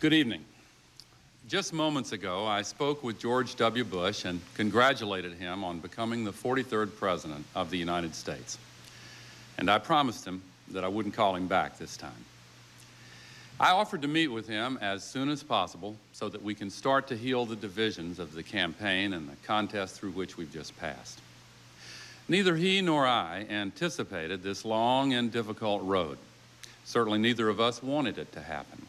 [0.00, 0.42] Good evening.
[1.46, 3.84] Just moments ago, I spoke with George W.
[3.84, 8.56] Bush and congratulated him on becoming the 43rd President of the United States.
[9.58, 10.40] And I promised him
[10.70, 12.24] that I wouldn't call him back this time.
[13.60, 17.06] I offered to meet with him as soon as possible so that we can start
[17.08, 21.20] to heal the divisions of the campaign and the contest through which we've just passed.
[22.26, 26.16] Neither he nor I anticipated this long and difficult road.
[26.86, 28.86] Certainly, neither of us wanted it to happen.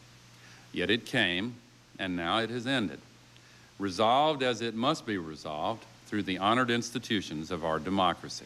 [0.73, 1.55] Yet it came,
[1.99, 2.99] and now it has ended,
[3.79, 8.45] resolved as it must be resolved through the honored institutions of our democracy.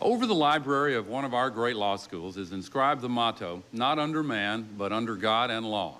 [0.00, 3.98] Over the library of one of our great law schools is inscribed the motto, not
[3.98, 5.98] under man, but under God and law.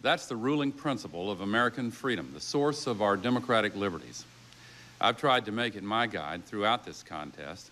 [0.00, 4.24] That's the ruling principle of American freedom, the source of our democratic liberties.
[5.00, 7.70] I've tried to make it my guide throughout this contest,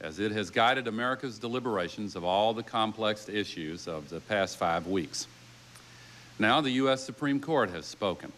[0.00, 4.86] as it has guided America's deliberations of all the complex issues of the past five
[4.86, 5.26] weeks.
[6.38, 7.04] Now the U.S.
[7.04, 8.32] Supreme Court has spoken.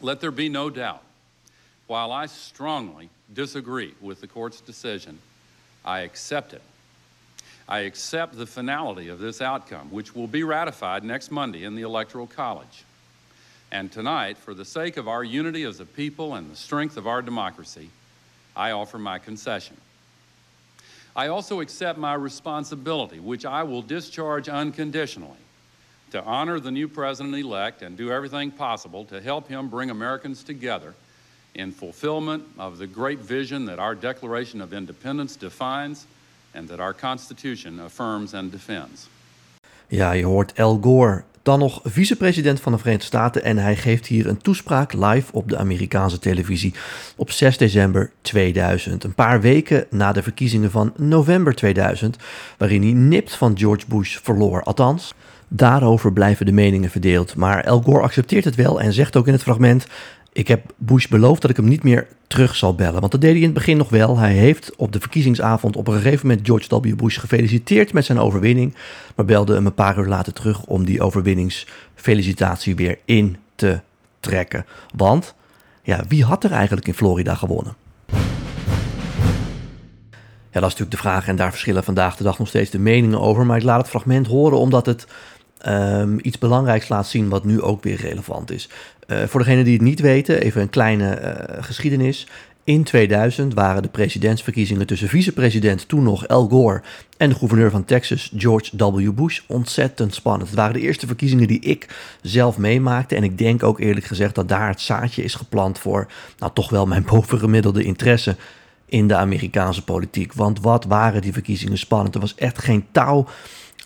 [0.00, 1.02] Let there be no doubt.
[1.88, 5.18] While I strongly disagree with the court's decision,
[5.84, 6.62] I accept it.
[7.68, 11.82] I accept the finality of this outcome, which will be ratified next Monday in the
[11.82, 12.84] Electoral College.
[13.70, 17.06] And tonight, for the sake of our unity as a people and the strength of
[17.06, 17.90] our democracy,
[18.56, 19.76] I offer my concession.
[21.18, 25.40] I also accept my responsibility, which I will discharge unconditionally
[26.12, 30.44] to honor the new president elect and do everything possible to help him bring Americans
[30.44, 30.94] together
[31.56, 36.06] in fulfillment of the great vision that our Declaration of Independence defines
[36.54, 39.08] and that our Constitution affirms and defends.
[39.88, 44.06] Ja, je hoort Al Gore, dan nog vicepresident van de Verenigde Staten en hij geeft
[44.06, 46.74] hier een toespraak live op de Amerikaanse televisie
[47.16, 52.16] op 6 december 2000, een paar weken na de verkiezingen van november 2000,
[52.58, 54.62] waarin hij nipt van George Bush verloor.
[54.62, 55.14] Althans,
[55.48, 57.36] Daarover blijven de meningen verdeeld.
[57.36, 59.86] Maar El Gore accepteert het wel en zegt ook in het fragment:
[60.38, 63.00] Ik heb Bush beloofd dat ik hem niet meer terug zal bellen.
[63.00, 64.18] Want dat deed hij in het begin nog wel.
[64.18, 66.96] Hij heeft op de verkiezingsavond op een gegeven moment George W.
[66.96, 68.74] Bush gefeliciteerd met zijn overwinning.
[69.14, 73.80] Maar belde hem een paar uur later terug om die overwinningsfelicitatie weer in te
[74.20, 74.66] trekken.
[74.96, 75.34] Want
[75.82, 77.74] ja, wie had er eigenlijk in Florida gewonnen?
[80.50, 82.78] Ja, dat is natuurlijk de vraag en daar verschillen vandaag de dag nog steeds de
[82.78, 83.46] meningen over.
[83.46, 85.06] Maar ik laat het fragment horen omdat het
[85.66, 88.68] um, iets belangrijks laat zien wat nu ook weer relevant is.
[89.06, 92.26] Uh, voor degenen die het niet weten, even een kleine uh, geschiedenis.
[92.64, 96.82] In 2000 waren de presidentsverkiezingen tussen vicepresident toen nog Al Gore
[97.16, 99.10] en de gouverneur van Texas George W.
[99.12, 100.48] Bush ontzettend spannend.
[100.48, 101.88] Het waren de eerste verkiezingen die ik
[102.22, 106.06] zelf meemaakte en ik denk ook eerlijk gezegd dat daar het zaadje is geplant voor
[106.38, 108.36] nou toch wel mijn bovengemiddelde interesse
[108.86, 110.32] in de Amerikaanse politiek.
[110.32, 112.14] Want wat waren die verkiezingen spannend?
[112.14, 113.26] Er was echt geen touw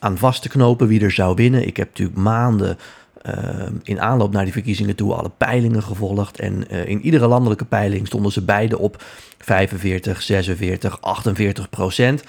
[0.02, 1.66] aan vast te knopen wie er zou winnen.
[1.66, 2.78] Ik heb natuurlijk maanden
[3.26, 3.34] uh,
[3.82, 6.40] in aanloop naar die verkiezingen toe alle peilingen gevolgd.
[6.40, 9.02] En uh, in iedere landelijke peiling stonden ze beide op
[9.38, 12.22] 45, 46, 48 procent.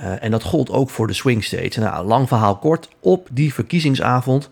[0.00, 1.76] Uh, en dat gold ook voor de swing states.
[1.76, 4.48] Nou, lang verhaal kort, op die verkiezingsavond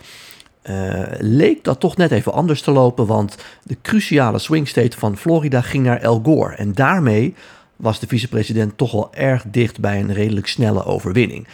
[1.18, 3.06] leek dat toch net even anders te lopen.
[3.06, 6.54] Want de cruciale swing state van Florida ging naar El Gore.
[6.54, 7.34] En daarmee
[7.76, 11.46] was de vicepresident toch wel erg dicht bij een redelijk snelle overwinning.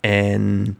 [0.00, 0.76] En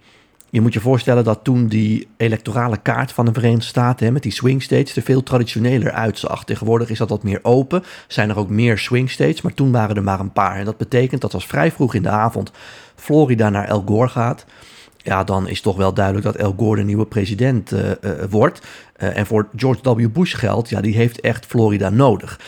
[0.51, 4.23] je moet je voorstellen dat toen die electorale kaart van de Verenigde Staten hè, met
[4.23, 6.45] die swing states er veel traditioneler uitzag.
[6.45, 9.97] Tegenwoordig is dat wat meer open, zijn er ook meer swing states, maar toen waren
[9.97, 10.57] er maar een paar.
[10.57, 12.51] En dat betekent dat als vrij vroeg in de avond
[12.95, 14.45] Florida naar El Gore gaat,
[14.97, 18.67] ja, dan is toch wel duidelijk dat El Gore de nieuwe president uh, uh, wordt.
[19.03, 20.09] Uh, en voor George W.
[20.13, 22.41] Bush geldt, ja, die heeft echt Florida nodig.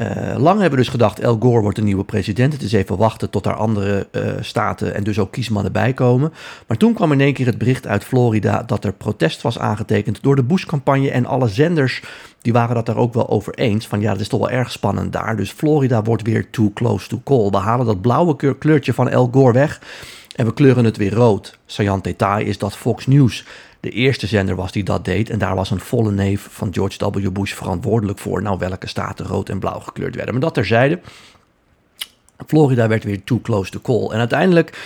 [0.00, 2.52] Uh, lang hebben we dus gedacht, El Gore wordt de nieuwe president.
[2.52, 6.32] Het is even wachten tot er andere uh, staten en dus ook kiesmannen bijkomen.
[6.66, 10.22] Maar toen kwam in één keer het bericht uit Florida dat er protest was aangetekend
[10.22, 11.10] door de Bush-campagne.
[11.10, 12.02] En alle zenders
[12.40, 13.86] die waren dat daar ook wel over eens.
[13.86, 15.36] Van ja, het is toch wel erg spannend daar.
[15.36, 17.50] Dus Florida wordt weer too close to call.
[17.50, 19.80] We halen dat blauwe kleurtje van El Gore weg.
[20.36, 21.58] En we kleuren het weer rood.
[21.66, 23.44] Sajan detail is dat Fox News
[23.80, 25.30] de eerste zender was die dat deed.
[25.30, 27.30] En daar was een volle neef van George W.
[27.30, 28.42] Bush verantwoordelijk voor.
[28.42, 30.34] Nou, welke staten rood en blauw gekleurd werden.
[30.34, 31.00] Maar dat terzijde.
[32.46, 34.10] Florida werd weer too close to call.
[34.10, 34.78] En uiteindelijk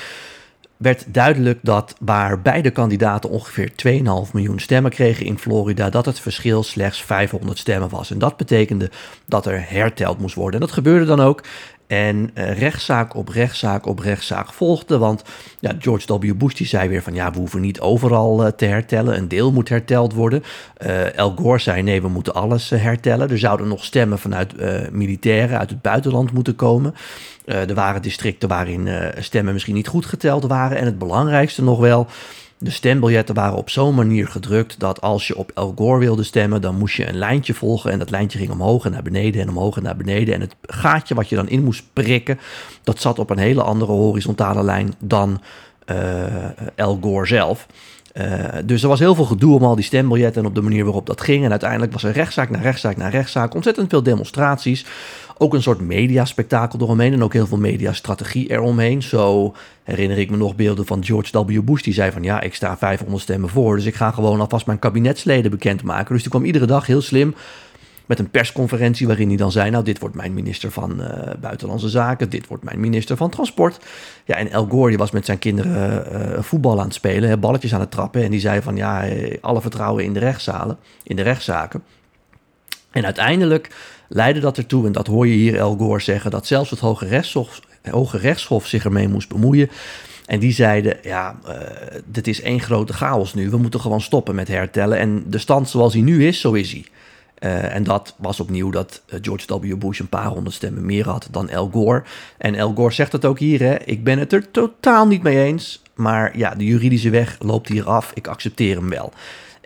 [0.77, 6.21] werd duidelijk dat waar beide kandidaten ongeveer 2,5 miljoen stemmen kregen in Florida, dat het
[6.21, 8.11] verschil slechts 500 stemmen was.
[8.11, 8.91] En dat betekende
[9.27, 10.61] dat er herteld moest worden.
[10.61, 11.43] En dat gebeurde dan ook.
[11.93, 14.99] En uh, rechtszaak op rechtszaak op rechtszaak volgde.
[14.99, 15.23] Want
[15.61, 16.35] ja, George W.
[16.35, 19.17] Bush die zei weer van ja, we hoeven niet overal uh, te hertellen.
[19.17, 20.43] Een deel moet herteld worden.
[21.15, 23.31] El Gore zei nee, we moeten alles hertellen.
[23.31, 24.55] Er zouden nog stemmen vanuit
[24.93, 26.95] militairen uit het buitenland moeten komen.
[27.45, 28.89] er waren districten waarin
[29.19, 30.77] stemmen misschien niet goed geteld waren.
[30.77, 32.07] En het belangrijkste nog wel,
[32.63, 36.61] De stembiljetten waren op zo'n manier gedrukt dat als je op Al Gore wilde stemmen,
[36.61, 39.49] dan moest je een lijntje volgen en dat lijntje ging omhoog en naar beneden en
[39.49, 40.35] omhoog en naar beneden.
[40.35, 42.39] En het gaatje wat je dan in moest prikken,
[42.83, 45.41] dat zat op een hele andere horizontale lijn dan
[45.87, 45.97] uh,
[46.77, 47.67] Al Gore zelf.
[48.15, 50.85] Uh, dus er was heel veel gedoe om al die stembiljetten en op de manier
[50.85, 51.45] waarop dat ging.
[51.45, 53.55] En uiteindelijk was er rechtszaak na rechtszaak na rechtszaak.
[53.55, 54.87] Ontzettend veel demonstraties.
[55.39, 59.03] Ook een soort mediaspectakel eromheen en ook heel veel mediastrategie eromheen.
[59.03, 61.63] Zo herinner ik me nog beelden van George W.
[61.63, 61.83] Bush.
[61.83, 63.77] Die zei van ja, ik sta 500 stemmen voor.
[63.77, 66.13] Dus ik ga gewoon alvast mijn kabinetsleden bekendmaken.
[66.13, 67.35] Dus die kwam iedere dag heel slim
[68.07, 71.09] met een persconferentie waarin hij dan zei: Nou, dit wordt mijn minister van uh,
[71.41, 73.79] Buitenlandse Zaken, dit wordt mijn minister van Transport.
[74.25, 77.75] Ja, en El Gore die was met zijn kinderen uh, voetbal aan het spelen, balletjes
[77.75, 78.23] aan het trappen.
[78.23, 79.05] En die zei van ja,
[79.41, 81.83] alle vertrouwen in de rechtszalen, in de rechtszaken.
[82.93, 83.75] En uiteindelijk
[84.09, 87.07] leidde dat ertoe, en dat hoor je hier El Gore zeggen, dat zelfs het Hoge
[87.07, 87.61] Rechtshof,
[87.91, 89.71] Hoge Rechtshof zich ermee moest bemoeien.
[90.27, 91.55] En die zeiden, ja, uh,
[92.05, 93.51] dit is één grote chaos nu.
[93.51, 94.99] We moeten gewoon stoppen met hertellen.
[94.99, 96.85] En de stand zoals hij nu is, zo is hij.
[97.39, 99.77] Uh, en dat was opnieuw dat George W.
[99.77, 102.03] Bush een paar honderd stemmen meer had dan Al Gore.
[102.39, 105.45] En Al Gore zegt het ook hier, hè, ik ben het er totaal niet mee
[105.45, 105.83] eens.
[105.95, 109.13] Maar ja, de juridische weg loopt hier af, ik accepteer hem wel.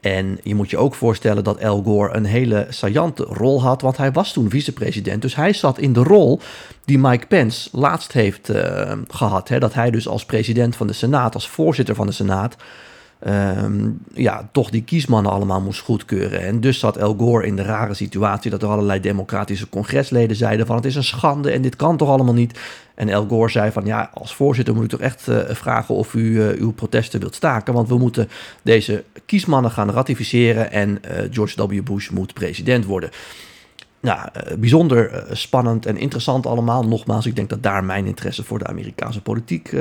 [0.00, 3.96] En je moet je ook voorstellen dat Al Gore een hele saillante rol had, want
[3.96, 5.22] hij was toen vicepresident.
[5.22, 6.40] Dus hij zat in de rol
[6.84, 9.48] die Mike Pence laatst heeft uh, gehad.
[9.48, 12.56] Hè, dat hij dus als president van de Senaat, als voorzitter van de Senaat,
[13.24, 16.40] um, ja, toch die kiesmannen allemaal moest goedkeuren.
[16.40, 20.66] En dus zat Al Gore in de rare situatie dat er allerlei democratische congresleden zeiden
[20.66, 22.58] van het is een schande en dit kan toch allemaal niet.
[22.94, 26.14] En Al Gore zei van ja, als voorzitter moet ik toch echt uh, vragen of
[26.14, 27.74] u uh, uw protesten wilt staken.
[27.74, 28.28] Want we moeten
[28.62, 31.82] deze kiesmannen gaan ratificeren en uh, George W.
[31.82, 33.10] Bush moet president worden.
[34.06, 36.82] Nou, bijzonder spannend en interessant allemaal.
[36.82, 39.72] Nogmaals, ik denk dat daar mijn interesse voor de Amerikaanse politiek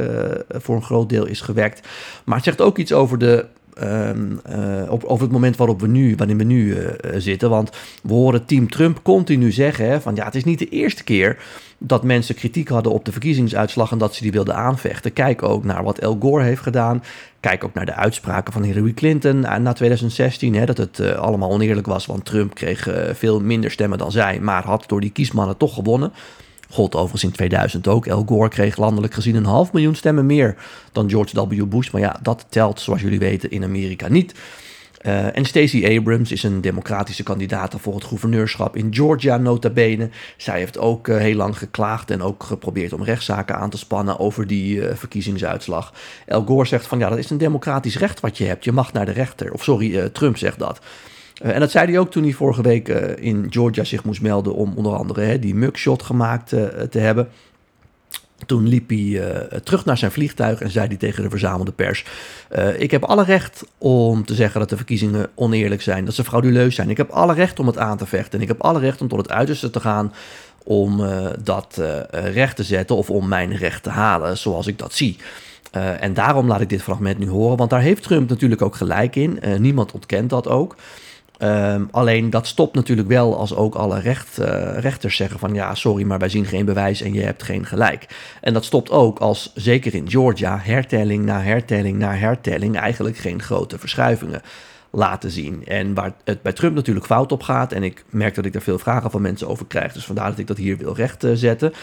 [0.50, 1.88] voor een groot deel is gewekt.
[2.24, 3.45] Maar het zegt ook iets over de
[3.83, 7.50] Um, uh, op, over het moment waarop we nu, waarin we nu uh, zitten.
[7.50, 7.69] Want
[8.04, 11.38] we horen Team Trump continu zeggen: hè, van ja, het is niet de eerste keer
[11.77, 15.13] dat mensen kritiek hadden op de verkiezingsuitslag en dat ze die wilden aanvechten.
[15.13, 17.04] Kijk ook naar wat Al Gore heeft gedaan.
[17.39, 20.56] Kijk ook naar de uitspraken van Hillary Clinton na 2016.
[20.56, 24.63] Hè, dat het allemaal oneerlijk was, want Trump kreeg veel minder stemmen dan zij, maar
[24.63, 26.12] had door die kiesmannen toch gewonnen.
[26.69, 28.07] God overigens in 2000 ook.
[28.07, 30.56] Al Gore kreeg landelijk gezien een half miljoen stemmen meer
[30.91, 31.65] dan George W.
[31.65, 31.89] Bush.
[31.89, 34.33] Maar ja, dat telt, zoals jullie weten, in Amerika niet.
[35.06, 40.09] Uh, en Stacey Abrams is een democratische kandidaat voor het gouverneurschap in Georgia, nota bene.
[40.38, 44.19] Zij heeft ook uh, heel lang geklaagd en ook geprobeerd om rechtszaken aan te spannen
[44.19, 45.94] over die uh, verkiezingsuitslag.
[46.27, 48.63] Al Gore zegt van ja, dat is een democratisch recht wat je hebt.
[48.63, 49.53] Je mag naar de rechter.
[49.53, 50.79] Of sorry, Trump zegt dat.
[51.44, 54.22] Uh, en dat zei hij ook toen hij vorige week uh, in Georgia zich moest
[54.22, 57.30] melden om onder andere hè, die mugshot gemaakt uh, te hebben.
[58.46, 59.22] Toen liep hij
[59.64, 62.06] terug naar zijn vliegtuig en zei hij tegen de verzamelde pers:
[62.78, 66.76] Ik heb alle recht om te zeggen dat de verkiezingen oneerlijk zijn, dat ze frauduleus
[66.76, 66.90] zijn.
[66.90, 68.34] Ik heb alle recht om het aan te vechten.
[68.34, 70.14] En ik heb alle recht om tot het uiterste te gaan
[70.64, 71.02] om
[71.44, 75.18] dat recht te zetten of om mijn recht te halen, zoals ik dat zie.
[76.00, 79.16] En daarom laat ik dit fragment nu horen, want daar heeft Trump natuurlijk ook gelijk
[79.16, 79.40] in.
[79.58, 80.76] Niemand ontkent dat ook.
[81.39, 85.75] Um, alleen dat stopt natuurlijk wel als ook alle recht, uh, rechters zeggen van ja,
[85.75, 88.06] sorry, maar wij zien geen bewijs en je hebt geen gelijk.
[88.42, 93.42] En dat stopt ook als, zeker in Georgia, hertelling na hertelling na hertelling eigenlijk geen
[93.42, 94.42] grote verschuivingen
[94.96, 95.66] laten zien.
[95.66, 98.62] En waar het bij Trump natuurlijk fout op gaat, en ik merk dat ik daar
[98.62, 101.74] veel vragen van mensen over krijg, dus vandaar dat ik dat hier wil rechtzetten.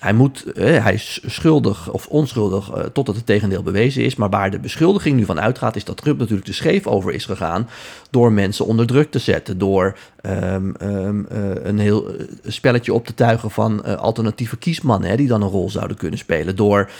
[0.00, 4.16] Hij, moet, eh, hij is schuldig of onschuldig eh, totdat het tegendeel bewezen is.
[4.16, 7.24] Maar waar de beschuldiging nu van uitgaat, is dat Trump natuurlijk te scheef over is
[7.24, 7.68] gegaan.
[8.10, 9.58] door mensen onder druk te zetten.
[9.58, 12.06] Door um, um, uh, een heel
[12.46, 15.16] spelletje op te tuigen van alternatieve kiesmannen.
[15.16, 16.56] Die dan een rol zouden kunnen spelen.
[16.56, 16.90] Door.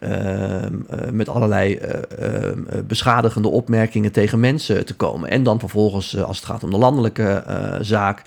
[0.00, 5.30] Uh, met allerlei uh, beschadigende opmerkingen tegen mensen te komen.
[5.30, 7.44] En dan vervolgens, als het gaat om de landelijke
[7.80, 8.22] zaak,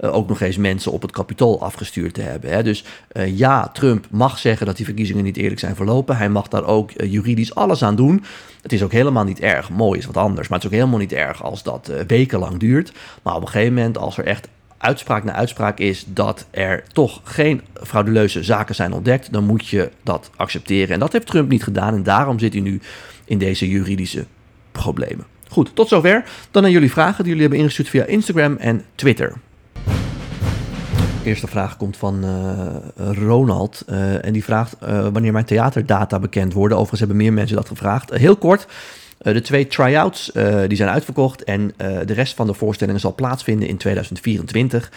[0.00, 2.50] ook nog eens mensen op het kapitool afgestuurd te hebben.
[2.50, 2.62] Hè.
[2.62, 2.84] Dus
[3.26, 6.16] ja, Trump mag zeggen dat die verkiezingen niet eerlijk zijn verlopen.
[6.16, 8.24] Hij mag daar ook juridisch alles aan doen.
[8.62, 9.70] Het is ook helemaal niet erg.
[9.70, 12.92] Mooi is wat anders, maar het is ook helemaal niet erg als dat wekenlang duurt.
[13.22, 17.20] Maar op een gegeven moment, als er echt uitspraak na uitspraak is dat er toch
[17.24, 20.94] geen frauduleuze zaken zijn ontdekt, dan moet je dat accepteren.
[20.94, 22.80] En dat heeft Trump niet gedaan en daarom zit hij nu
[23.24, 24.26] in deze juridische
[24.72, 25.26] problemen.
[25.48, 26.24] Goed, tot zover.
[26.50, 29.32] Dan aan jullie vragen die jullie hebben ingestuurd via Instagram en Twitter.
[31.24, 33.84] Eerste vraag komt van uh, Ronald.
[33.90, 36.76] Uh, en die vraagt uh, wanneer mijn theaterdata bekend worden.
[36.76, 38.10] Overigens hebben meer mensen dat gevraagd.
[38.10, 38.66] heel kort.
[39.22, 43.00] Uh, de twee try-outs uh, die zijn uitverkocht en uh, de rest van de voorstellingen
[43.00, 44.92] zal plaatsvinden in 2024.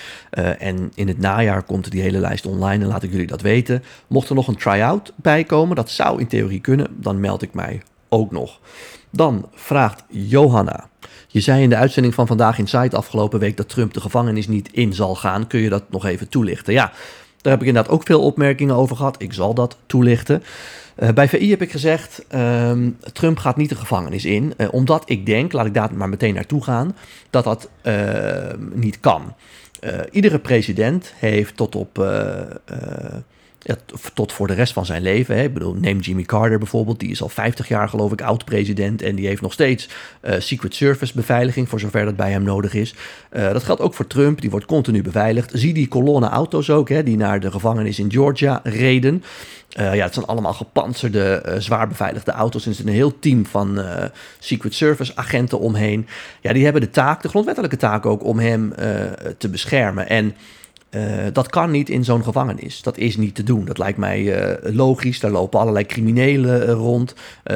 [0.59, 3.83] en in het najaar komt die hele lijst online en laat ik jullie dat weten.
[4.07, 7.53] Mocht er nog een try-out bij komen, dat zou in theorie kunnen, dan meld ik
[7.53, 8.59] mij ook nog.
[9.09, 10.89] Dan vraagt Johanna.
[11.27, 14.47] Je zei in de uitzending van Vandaag in Site afgelopen week dat Trump de gevangenis
[14.47, 15.47] niet in zal gaan.
[15.47, 16.73] Kun je dat nog even toelichten?
[16.73, 16.91] Ja,
[17.41, 19.21] daar heb ik inderdaad ook veel opmerkingen over gehad.
[19.21, 20.43] Ik zal dat toelichten.
[21.01, 22.71] Uh, bij VI heb ik gezegd, uh,
[23.13, 24.53] Trump gaat niet de gevangenis in.
[24.57, 26.95] Uh, omdat ik denk, laat ik daar maar meteen naartoe gaan,
[27.29, 29.35] dat dat ehm, niet kan.
[29.79, 32.07] Eh, iedere president heeft tot op
[34.13, 35.35] tot voor de rest van zijn leven.
[35.35, 35.43] Hè.
[35.43, 39.15] Ik bedoel, neem Jimmy Carter bijvoorbeeld, die is al 50 jaar geloof ik oud-president en
[39.15, 39.89] die heeft nog steeds
[40.21, 42.95] uh, Secret Service beveiliging voor zover dat bij hem nodig is.
[43.31, 45.51] Uh, dat geldt ook voor Trump, die wordt continu beveiligd.
[45.53, 49.23] Zie die kolonne auto's ook, hè, die naar de gevangenis in Georgia reden.
[49.79, 52.63] Uh, ja, het zijn allemaal gepantserde, uh, zwaar beveiligde auto's.
[52.63, 53.81] En er zit een heel team van
[54.39, 56.07] Secret Service agenten omheen.
[56.41, 58.73] Ja, die hebben de taak, de grondwettelijke taak ook, om hem
[59.37, 60.09] te beschermen.
[60.09, 60.35] En
[60.91, 62.81] uh, dat kan niet in zo'n gevangenis.
[62.81, 63.65] Dat is niet te doen.
[63.65, 65.19] Dat lijkt mij uh, logisch.
[65.19, 67.13] Daar lopen allerlei criminelen uh, rond.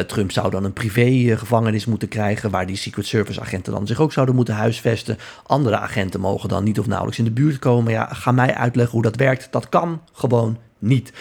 [0.07, 2.49] Trump zou dan een privé-gevangenis moeten krijgen.
[2.49, 5.17] waar die Secret Service agenten dan zich ook zouden moeten huisvesten.
[5.45, 7.91] Andere agenten mogen dan niet of nauwelijks in de buurt komen.
[7.91, 9.47] Ja, ga mij uitleggen hoe dat werkt.
[9.51, 11.11] Dat kan gewoon niet.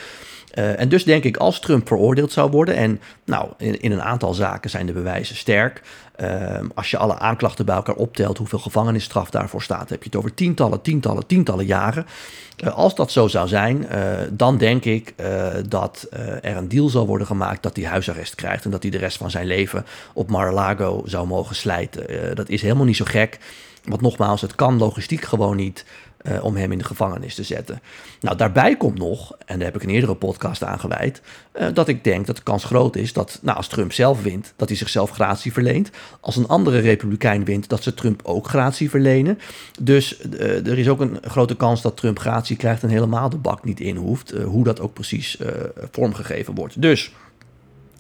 [0.59, 4.03] Uh, en dus denk ik, als Trump veroordeeld zou worden, en nou, in, in een
[4.03, 5.83] aantal zaken zijn de bewijzen sterk.
[6.21, 10.17] Uh, als je alle aanklachten bij elkaar optelt, hoeveel gevangenisstraf daarvoor staat, heb je het
[10.17, 12.07] over tientallen, tientallen, tientallen jaren.
[12.65, 13.87] Uh, als dat zo zou zijn,
[14.31, 15.15] dan denk ik
[15.69, 18.99] dat er een deal zal worden gemaakt dat hij huisarrest krijgt en dat hij de
[18.99, 22.37] rest van zijn leven op Mar-a-Lago zou mogen slijten.
[22.37, 23.39] dat is helemaal niet zo gek.
[23.85, 25.85] Want nogmaals, het kan logistiek gewoon niet
[26.29, 27.81] uh, om hem in de gevangenis te zetten.
[28.21, 31.23] Nou, daarbij komt nog, en daar heb ik een eerdere podcast aan gewijd,
[31.55, 34.53] uh, dat ik denk dat de kans groot is dat, nou, als Trump zelf wint,
[34.57, 35.91] dat hij zichzelf gratie verleent.
[36.21, 39.39] Als een andere republikein wint, dat ze Trump ook gratie verlenen.
[39.81, 43.37] Dus uh, er is ook een grote kans dat Trump gratie krijgt en helemaal de
[43.37, 45.39] bak niet in hoeft, hoe dat ook precies
[45.91, 46.83] vormgegeven wordt.
[46.83, 47.13] Dus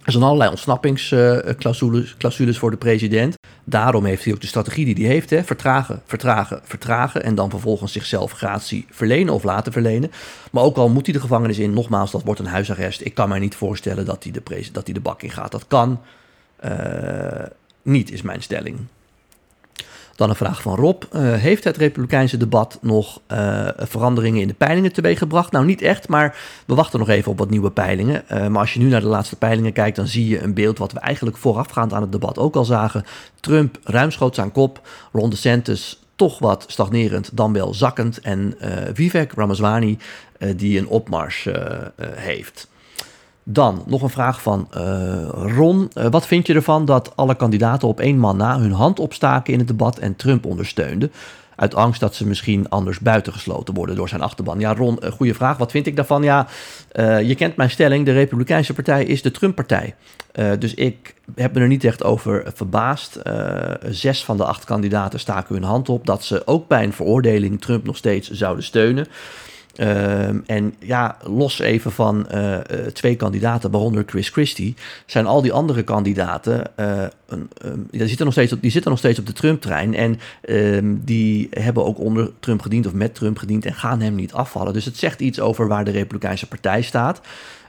[0.04, 3.36] er zijn allerlei ontsnappingsclausules voor de president.
[3.64, 5.44] Daarom heeft hij ook de strategie die hij heeft: hè?
[5.44, 7.22] vertragen, vertragen, vertragen.
[7.22, 10.10] En dan vervolgens zichzelf gratie verlenen of laten verlenen.
[10.50, 13.00] Maar ook al moet hij de gevangenis in, nogmaals, dat wordt een huisarrest.
[13.00, 15.50] Ik kan mij niet voorstellen dat hij de, dat hij de bak in gaat.
[15.50, 16.00] Dat kan
[16.64, 16.70] uh,
[17.82, 18.78] niet, is mijn stelling.
[20.16, 21.02] Dan een vraag van Rob.
[21.12, 25.52] Uh, heeft het Republikeinse debat nog uh, veranderingen in de peilingen teweeggebracht?
[25.52, 28.24] Nou, niet echt, maar we wachten nog even op wat nieuwe peilingen.
[28.32, 30.78] Uh, maar als je nu naar de laatste peilingen kijkt, dan zie je een beeld
[30.78, 33.04] wat we eigenlijk voorafgaand aan het debat ook al zagen.
[33.40, 38.20] Trump ruimschoots aan kop, Ron DeSantis toch wat stagnerend, dan wel zakkend.
[38.20, 38.54] En
[38.92, 39.98] Vivek Ramaswamy
[40.56, 41.48] die een opmars
[42.14, 42.68] heeft.
[43.46, 45.90] Dan nog een vraag van uh, Ron.
[45.94, 49.52] Uh, wat vind je ervan dat alle kandidaten op één man na hun hand opstaken
[49.52, 51.12] in het debat en Trump ondersteunden?
[51.56, 54.60] Uit angst dat ze misschien anders buitengesloten worden door zijn achterban.
[54.60, 55.56] Ja, Ron, uh, goede vraag.
[55.56, 56.22] Wat vind ik daarvan?
[56.22, 56.46] Ja,
[57.20, 58.04] je kent mijn stelling.
[58.04, 59.94] De Republikeinse Partij is de Trump-partij.
[60.58, 63.18] dus ik heb me er niet echt over verbaasd.
[63.88, 67.60] zes van de acht kandidaten staken hun hand op dat ze ook bij een veroordeling
[67.60, 69.06] Trump nog steeds zouden steunen.
[69.80, 72.58] Um, en ja, los even van uh, uh,
[72.92, 74.74] twee kandidaten, waaronder Chris Christie,
[75.06, 77.04] zijn al die andere kandidaten, uh,
[77.90, 79.94] die, zitten nog steeds op, die zitten nog steeds op de Trump-trein.
[79.94, 84.14] En um, die hebben ook onder Trump gediend of met Trump gediend en gaan hem
[84.14, 84.72] niet afvallen.
[84.72, 87.20] Dus het zegt iets over waar de Republikeinse Partij staat.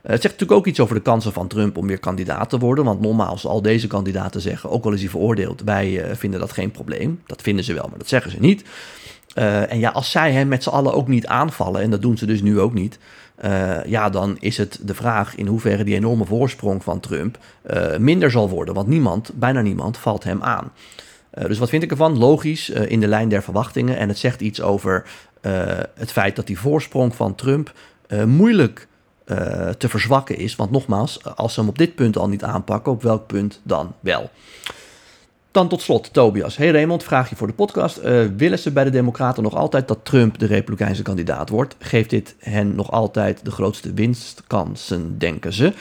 [0.02, 2.86] het zegt natuurlijk ook iets over de kansen van Trump om weer kandidaat te worden.
[2.86, 6.52] Want normaal, als al deze kandidaten zeggen, ook al is hij veroordeeld, wij vinden dat
[6.52, 7.22] geen probleem.
[7.26, 8.64] Dat vinden ze wel, maar dat zeggen ze niet.
[9.36, 12.18] Uh, en ja, als zij hem met z'n allen ook niet aanvallen, en dat doen
[12.18, 13.00] ze dus nu ook niet,
[13.46, 17.38] uh, ja, dan is het de vraag in hoeverre die enorme voorsprong van Trump
[17.74, 18.74] uh, minder zal worden.
[18.74, 20.72] Want niemand, bijna niemand, valt hem aan.
[21.48, 22.18] dus wat vind ik ervan?
[22.18, 23.98] Logisch, in de lijn der verwachtingen.
[23.98, 25.06] En het zegt iets over
[25.96, 27.74] het feit dat die voorsprong van Trump
[28.26, 28.88] moeilijk
[29.78, 30.56] te verzwakken is.
[30.56, 33.94] Want nogmaals, als ze hem op dit punt al niet aanpakken, op welk punt dan
[34.00, 34.30] wel?
[35.56, 36.58] Dan tot slot, Tobias.
[36.58, 37.98] Hey Raymond, vraag je voor de podcast.
[37.98, 41.76] Uh, willen ze bij de Democraten nog altijd dat Trump de Republikeinse kandidaat wordt?
[41.80, 45.74] Geeft dit hen nog altijd de grootste winstkansen, denken ze?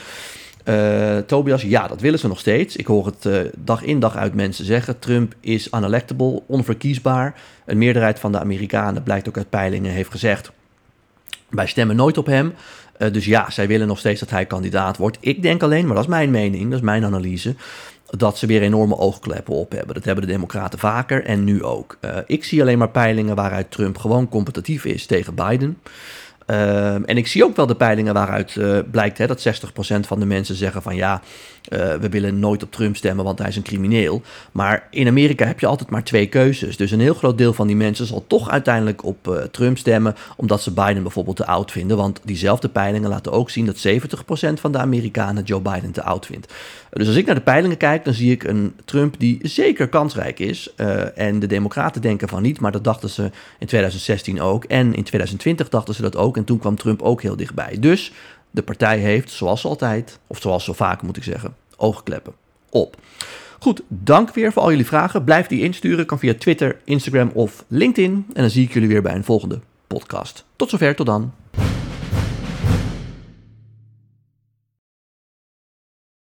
[0.65, 2.75] Uh, Tobias, ja, dat willen ze nog steeds.
[2.75, 4.99] Ik hoor het uh, dag in dag uit mensen zeggen.
[4.99, 7.35] Trump is unelectable, onverkiesbaar.
[7.65, 10.51] Een meerderheid van de Amerikanen, blijkt ook uit peilingen, heeft gezegd...
[11.49, 12.53] wij stemmen nooit op hem.
[12.99, 15.17] Uh, dus ja, zij willen nog steeds dat hij kandidaat wordt.
[15.19, 17.55] Ik denk alleen, maar dat is mijn mening, dat is mijn analyse
[18.09, 19.93] dat ze weer enorme oogkleppen op hebben.
[19.93, 21.97] Dat hebben de Democraten vaker en nu ook.
[22.01, 25.77] Uh, ik zie alleen maar peilingen waaruit Trump gewoon competitief is tegen Biden.
[26.45, 30.19] Ehm, en ik zie ook wel de peilingen waaruit uh, blijkt hè, dat 60% van
[30.19, 31.21] de mensen zeggen van ja,
[31.69, 34.21] uh, we willen nooit op Trump stemmen, want hij is een crimineel.
[34.51, 36.77] Maar in Amerika heb je altijd maar twee keuzes.
[36.77, 40.15] Dus een heel groot deel van die mensen zal toch uiteindelijk op uh, Trump stemmen,
[40.37, 41.97] omdat ze Biden bijvoorbeeld te oud vinden.
[41.97, 46.25] Want diezelfde peilingen laten ook zien dat 70% van de Amerikanen Joe Biden te oud
[46.25, 46.53] vindt.
[46.99, 50.39] Dus als ik naar de peilingen kijk, dan zie ik een Trump die zeker kansrijk
[50.39, 50.73] is.
[50.77, 53.23] Uh, en de Democraten denken van niet, maar dat dachten ze
[53.59, 54.63] in 2016 ook.
[54.63, 56.37] En in 2020 dachten ze dat ook.
[56.37, 57.77] En toen kwam Trump ook heel dichtbij.
[57.79, 58.11] Dus
[58.51, 62.33] de partij heeft, zoals altijd, of zoals zo vaak moet ik zeggen, oogkleppen
[62.69, 62.97] op.
[63.59, 65.23] Goed, dank weer voor al jullie vragen.
[65.23, 68.25] Blijf die insturen, kan via Twitter, Instagram of LinkedIn.
[68.33, 70.45] En dan zie ik jullie weer bij een volgende podcast.
[70.55, 71.33] Tot zover, tot dan.